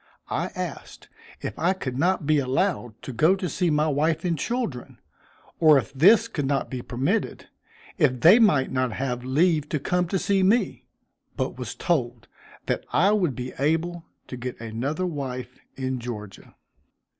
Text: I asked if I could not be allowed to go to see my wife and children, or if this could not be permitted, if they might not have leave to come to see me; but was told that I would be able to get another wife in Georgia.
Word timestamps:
I 0.31 0.47
asked 0.55 1.09
if 1.41 1.59
I 1.59 1.73
could 1.73 1.95
not 1.95 2.25
be 2.25 2.39
allowed 2.39 2.99
to 3.03 3.13
go 3.13 3.35
to 3.35 3.47
see 3.47 3.69
my 3.69 3.87
wife 3.87 4.25
and 4.25 4.35
children, 4.35 4.99
or 5.59 5.77
if 5.77 5.93
this 5.93 6.27
could 6.27 6.47
not 6.47 6.71
be 6.71 6.81
permitted, 6.81 7.49
if 7.99 8.21
they 8.21 8.39
might 8.39 8.71
not 8.71 8.93
have 8.93 9.23
leave 9.23 9.69
to 9.69 9.79
come 9.79 10.07
to 10.07 10.17
see 10.17 10.41
me; 10.41 10.85
but 11.37 11.55
was 11.59 11.75
told 11.75 12.27
that 12.65 12.83
I 12.91 13.11
would 13.11 13.35
be 13.35 13.53
able 13.59 14.03
to 14.29 14.37
get 14.37 14.59
another 14.59 15.05
wife 15.05 15.59
in 15.75 15.99
Georgia. 15.99 16.55